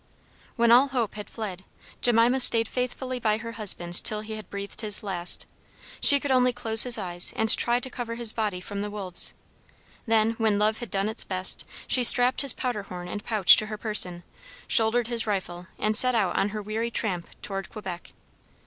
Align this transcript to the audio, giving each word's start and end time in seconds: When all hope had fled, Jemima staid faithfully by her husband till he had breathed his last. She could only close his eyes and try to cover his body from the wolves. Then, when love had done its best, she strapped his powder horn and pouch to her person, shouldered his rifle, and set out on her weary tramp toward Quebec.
When 0.55 0.71
all 0.71 0.87
hope 0.87 1.13
had 1.13 1.29
fled, 1.29 1.63
Jemima 2.01 2.39
staid 2.39 2.67
faithfully 2.67 3.19
by 3.19 3.37
her 3.37 3.51
husband 3.51 4.03
till 4.03 4.21
he 4.21 4.33
had 4.33 4.49
breathed 4.49 4.81
his 4.81 5.03
last. 5.03 5.45
She 5.99 6.19
could 6.19 6.31
only 6.31 6.51
close 6.51 6.81
his 6.81 6.97
eyes 6.97 7.31
and 7.35 7.55
try 7.55 7.79
to 7.79 7.87
cover 7.87 8.15
his 8.15 8.33
body 8.33 8.61
from 8.61 8.81
the 8.81 8.89
wolves. 8.89 9.35
Then, 10.07 10.31
when 10.39 10.57
love 10.57 10.79
had 10.79 10.89
done 10.89 11.07
its 11.07 11.23
best, 11.23 11.65
she 11.85 12.03
strapped 12.03 12.41
his 12.41 12.51
powder 12.53 12.81
horn 12.81 13.07
and 13.09 13.23
pouch 13.23 13.57
to 13.57 13.67
her 13.67 13.77
person, 13.77 14.23
shouldered 14.67 15.05
his 15.05 15.27
rifle, 15.27 15.67
and 15.77 15.95
set 15.95 16.15
out 16.15 16.35
on 16.35 16.49
her 16.49 16.63
weary 16.63 16.89
tramp 16.89 17.27
toward 17.43 17.69
Quebec. 17.69 18.11